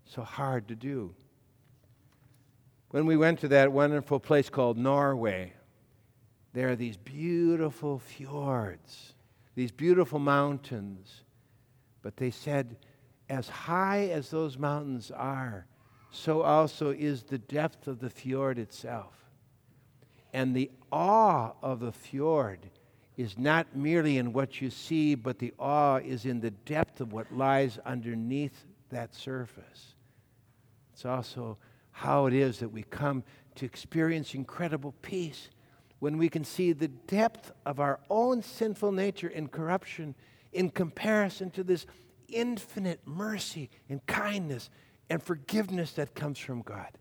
So 0.04 0.22
hard 0.22 0.68
to 0.68 0.75
do. 0.75 1.14
When 2.90 3.06
we 3.06 3.16
went 3.16 3.40
to 3.40 3.49
that 3.49 3.72
wonderful 3.72 4.20
place 4.20 4.50
called 4.50 4.76
Norway, 4.76 5.54
there 6.52 6.68
are 6.68 6.76
these 6.76 6.99
beautiful 6.99 7.99
fjords, 7.99 9.14
these 9.54 9.72
beautiful 9.72 10.18
mountains. 10.18 11.22
But 12.02 12.16
they 12.16 12.30
said, 12.30 12.76
as 13.30 13.49
high 13.49 14.08
as 14.08 14.30
those 14.30 14.58
mountains 14.58 15.11
are, 15.11 15.66
so 16.11 16.42
also 16.42 16.90
is 16.90 17.22
the 17.22 17.38
depth 17.38 17.87
of 17.87 18.00
the 18.00 18.11
fjord 18.11 18.58
itself. 18.58 19.14
And 20.34 20.54
the 20.54 20.70
awe 20.90 21.52
of 21.62 21.80
the 21.80 21.92
fjord 21.92 22.68
is 23.23 23.38
not 23.38 23.75
merely 23.75 24.19
in 24.19 24.33
what 24.33 24.61
you 24.61 24.69
see, 24.69 25.14
but 25.14 25.38
the 25.38 25.55
awe 25.59 25.99
is 25.99 26.26
in 26.26 26.41
the 26.41 26.50
depth 26.50 27.00
of 27.00 27.12
what 27.12 27.33
lies 27.33 27.79
underneath 27.87 28.64
that 28.91 29.14
surface. 29.14 29.95
It's 30.93 31.07
also 31.07 31.57
how 31.93 32.26
it 32.26 32.35
is 32.35 32.59
that 32.59 32.69
we 32.69 32.83
come 32.83 33.23
to 33.55 33.64
experience 33.64 34.35
incredible 34.35 34.93
peace 35.02 35.50
when 36.00 36.19
we 36.19 36.29
can 36.29 36.43
see 36.43 36.73
the 36.73 36.88
depth 36.88 37.52
of 37.64 37.79
our 37.79 38.00
own 38.11 38.43
sinful 38.43 38.91
nature 38.91 39.29
and 39.29 39.50
corruption 39.50 40.14
in 40.52 40.69
comparison 40.69 41.50
to 41.50 41.62
this 41.62 41.87
infinite 42.29 43.00
mercy 43.05 43.71
and 43.88 44.05
kindness 44.07 44.69
and 45.09 45.23
forgiveness 45.23 45.93
that 45.93 46.14
comes 46.14 46.38
from 46.38 46.62
God. 46.62 46.99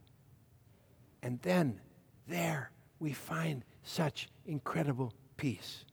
And 1.24 1.42
then 1.42 1.80
there 2.28 2.72
we 3.00 3.14
find 3.14 3.64
such 3.84 4.30
incredible 4.46 5.14
peace. 5.38 5.86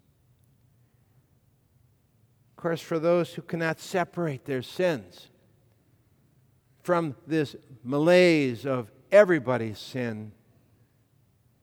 Of 2.58 2.62
course, 2.62 2.80
for 2.80 2.98
those 2.98 3.34
who 3.34 3.42
cannot 3.42 3.78
separate 3.78 4.44
their 4.44 4.62
sins 4.62 5.28
from 6.82 7.14
this 7.24 7.54
malaise 7.84 8.66
of 8.66 8.90
everybody's 9.12 9.78
sin, 9.78 10.32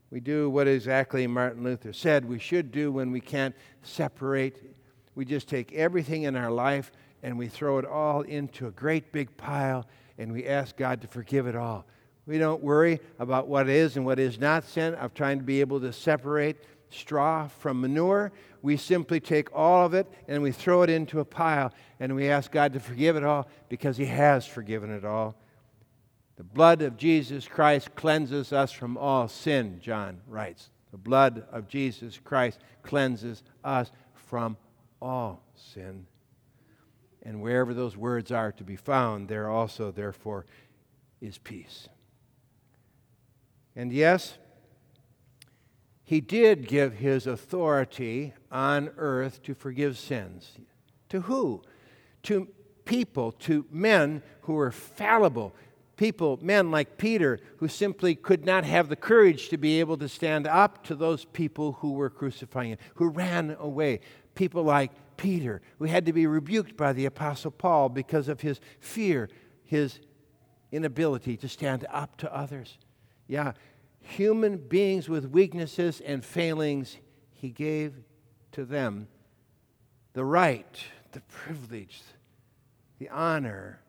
we 0.10 0.22
do 0.22 0.50
what 0.50 0.70
exactly 0.70 1.28
Martin 1.28 1.66
Luther 1.66 1.92
said 1.92 2.24
we 2.24 2.40
should 2.40 2.72
do 2.72 2.94
when 2.94 3.12
we 3.12 3.20
can't 3.20 3.54
separate. 3.82 4.74
We 5.16 5.26
just 5.26 5.50
take 5.50 5.74
everything 5.74 6.24
in 6.24 6.38
our 6.38 6.50
life 6.50 6.94
and 7.22 7.38
we 7.38 7.50
throw 7.50 7.78
it 7.78 7.86
all 7.86 8.22
into 8.22 8.68
a 8.68 8.72
great 8.72 9.12
big 9.12 9.36
pile 9.36 9.86
and 10.18 10.32
we 10.32 10.48
ask 10.48 10.78
God 10.78 11.02
to 11.02 11.10
forgive 11.10 11.46
it 11.46 11.58
all. 11.58 11.86
We 12.26 12.38
don't 12.38 12.64
worry 12.64 13.02
about 13.20 13.50
what 13.50 13.68
is 13.68 13.98
and 13.98 14.06
what 14.06 14.18
is 14.18 14.40
not 14.40 14.64
sin, 14.64 14.96
of 14.96 15.14
trying 15.14 15.40
to 15.40 15.44
be 15.44 15.60
able 15.60 15.82
to 15.82 15.92
separate 15.92 16.56
straw 16.96 17.48
from 17.48 17.82
manure. 17.82 18.32
We 18.62 18.78
simply 18.78 19.20
take 19.20 19.54
all 19.54 19.86
of 19.86 19.94
it 19.94 20.08
and 20.28 20.42
we 20.42 20.52
throw 20.52 20.82
it 20.82 20.90
into 20.90 21.20
a 21.20 21.26
pile 21.26 21.74
and 22.00 22.16
we 22.16 22.30
ask 22.30 22.52
God 22.52 22.74
to 22.74 22.80
forgive 22.80 23.16
it 23.16 23.24
all 23.24 23.48
because 23.70 23.98
He 23.98 24.06
has 24.06 24.46
forgiven 24.46 24.92
it 24.92 25.06
all. 25.06 25.36
The 26.38 26.44
blood 26.44 26.82
of 26.82 26.98
Jesus 26.98 27.48
Christ 27.48 27.96
cleanses 27.96 28.52
us 28.52 28.72
from 28.72 28.98
all 28.98 29.28
sin, 29.28 29.80
John 29.82 30.20
writes. 30.28 30.70
The 30.92 30.98
blood 30.98 31.46
of 31.52 31.68
Jesus 31.68 32.20
Christ 32.24 32.60
cleanses 32.82 33.44
us 33.64 33.92
from 34.14 34.58
all 35.02 35.44
sin. 35.56 36.08
And 37.24 37.42
wherever 37.42 37.74
those 37.74 37.98
words 37.98 38.32
are 38.32 38.52
to 38.54 38.64
be 38.64 38.76
found, 38.76 39.28
there 39.28 39.50
also, 39.50 39.92
therefore, 39.92 40.46
is 41.22 41.38
peace. 41.38 41.90
And 43.76 43.92
yes, 43.92 44.38
he 46.06 46.22
did 46.22 46.68
give 46.68 46.94
his 46.94 47.26
authority 47.26 48.34
on 48.52 48.92
earth 48.96 49.42
to 49.44 49.56
forgive 49.56 49.98
sins. 49.98 50.52
To 51.10 51.22
who? 51.22 51.64
To 52.24 52.48
people, 52.86 53.32
to 53.34 53.66
men 53.72 54.22
who 54.42 54.54
were 54.54 54.72
fallible. 54.72 55.56
People, 55.98 56.38
men 56.42 56.70
like 56.70 56.98
Peter, 56.98 57.40
who 57.58 57.68
simply 57.68 58.14
could 58.14 58.46
not 58.46 58.66
have 58.66 58.88
the 58.88 58.96
courage 58.96 59.50
to 59.50 59.58
be 59.58 59.80
able 59.80 59.98
to 59.98 60.08
stand 60.08 60.46
up 60.46 60.84
to 60.84 60.94
those 60.94 61.26
people 61.26 61.74
who 61.74 61.94
were 61.94 62.10
crucifying 62.12 62.72
him, 62.72 62.78
who 62.96 63.10
ran 63.10 63.56
away. 63.60 64.02
People 64.36 64.64
like 64.64 64.92
Peter, 65.18 65.62
who 65.80 65.86
had 65.86 66.06
to 66.06 66.14
be 66.14 66.28
rebuked 66.28 66.78
by 66.78 66.94
the 66.94 67.06
Apostle 67.06 67.52
Paul 67.52 67.90
because 67.90 68.28
of 68.28 68.42
his 68.42 68.60
fear, 68.80 69.30
his 69.64 70.00
inability 70.72 71.38
to 71.38 71.50
stand 71.50 71.88
up 71.90 72.18
to 72.18 72.36
others. 72.36 72.78
Yeah, 73.28 73.54
human 74.06 74.58
beings 74.58 75.10
with 75.10 75.26
weaknesses 75.26 76.02
and 76.02 76.24
failings, 76.24 76.98
he 77.32 77.50
gave 77.50 77.94
to 78.52 78.66
them 78.66 79.08
the 80.14 80.24
right, 80.24 80.84
the 81.12 81.22
privilege, 81.22 82.02
the 83.00 83.10
honor, 83.10 83.82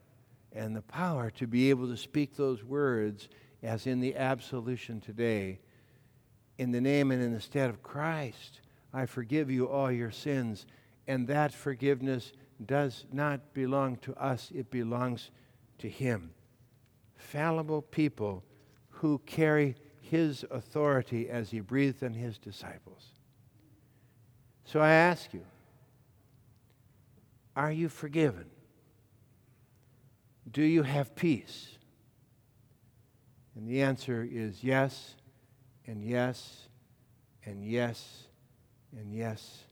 and 0.53 0.75
the 0.75 0.83
power 0.83 1.31
to 1.31 1.47
be 1.47 1.71
able 1.71 1.87
to 1.89 1.97
speak 1.97 2.35
those 2.35 2.65
words 2.65 3.29
as 3.63 3.87
in 3.87 4.01
the 4.01 4.17
absolution 4.17 5.01
today. 5.01 5.61
In 6.59 6.73
the 6.73 6.81
name 6.81 7.11
and 7.11 7.23
in 7.23 7.33
the 7.33 7.41
stead 7.41 7.69
of 7.69 7.83
Christ, 7.83 8.61
I 8.93 9.07
forgive 9.07 9.51
you 9.51 9.69
all 9.69 9.93
your 9.93 10.11
sins 10.11 10.67
and 11.07 11.27
that 11.29 11.53
forgiveness 11.53 12.33
does 12.65 13.05
not 13.13 13.53
belong 13.53 13.97
to 13.99 14.15
us, 14.15 14.51
it 14.55 14.71
belongs 14.71 15.31
to 15.79 15.89
Him. 15.89 16.31
Fallible 17.17 17.83
people 17.83 18.43
who 18.89 19.21
carry 19.27 19.77
His 20.11 20.45
authority 20.51 21.29
as 21.29 21.51
He 21.51 21.61
breathed 21.61 22.03
on 22.03 22.15
His 22.15 22.39
disciples. 22.39 23.05
So 24.65 24.81
I 24.81 24.91
ask 24.93 25.33
you, 25.33 25.45
are 27.55 27.73
you 27.73 27.89
forgiven? 27.89 28.47
Do 30.51 30.63
you 30.63 30.83
have 30.83 31.15
peace? 31.15 31.69
And 33.55 33.67
the 33.67 33.83
answer 33.83 34.27
is 34.31 34.63
yes, 34.63 35.15
and 35.87 36.05
yes, 36.05 36.69
and 37.45 37.65
yes, 37.65 38.29
and 38.97 39.15
yes, 39.15 39.65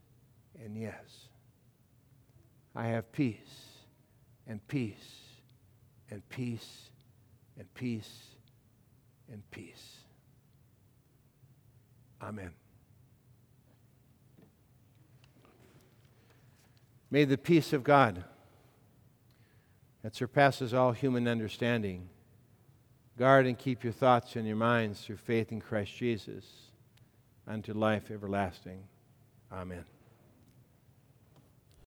and 0.64 0.76
yes. 0.76 1.28
I 2.74 2.86
have 2.86 3.12
peace 3.12 3.84
and 4.46 4.66
peace 4.66 5.20
and 6.10 6.26
peace 6.28 6.90
and 7.58 7.72
peace 7.74 8.10
and 9.30 9.48
peace. 9.50 10.03
Amen. 12.24 12.52
May 17.10 17.24
the 17.24 17.36
peace 17.36 17.72
of 17.72 17.84
God 17.84 18.24
that 20.02 20.14
surpasses 20.14 20.72
all 20.72 20.92
human 20.92 21.28
understanding 21.28 22.08
guard 23.18 23.46
and 23.46 23.58
keep 23.58 23.84
your 23.84 23.92
thoughts 23.92 24.36
and 24.36 24.46
your 24.46 24.56
minds 24.56 25.02
through 25.02 25.18
faith 25.18 25.52
in 25.52 25.60
Christ 25.60 25.94
Jesus 25.96 26.44
unto 27.46 27.72
life 27.72 28.10
everlasting. 28.10 28.82
Amen. 29.52 29.84